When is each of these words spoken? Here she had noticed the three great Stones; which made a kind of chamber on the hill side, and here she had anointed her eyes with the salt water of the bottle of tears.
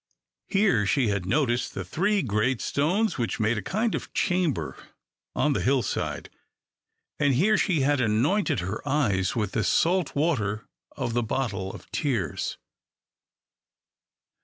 Here 0.47 0.87
she 0.87 1.09
had 1.09 1.27
noticed 1.27 1.75
the 1.75 1.85
three 1.85 2.23
great 2.23 2.59
Stones; 2.59 3.19
which 3.19 3.39
made 3.39 3.59
a 3.59 3.61
kind 3.61 3.93
of 3.93 4.11
chamber 4.15 4.75
on 5.35 5.53
the 5.53 5.61
hill 5.61 5.83
side, 5.83 6.31
and 7.19 7.35
here 7.35 7.55
she 7.55 7.81
had 7.81 8.01
anointed 8.01 8.61
her 8.61 8.81
eyes 8.89 9.35
with 9.35 9.51
the 9.51 9.63
salt 9.63 10.15
water 10.15 10.67
of 10.97 11.13
the 11.13 11.21
bottle 11.21 11.71
of 11.71 11.87
tears. 11.91 12.57